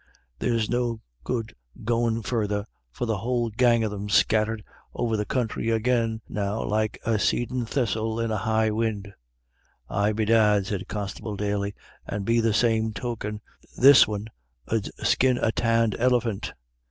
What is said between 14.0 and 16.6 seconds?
win' ud skin a tanned elephant.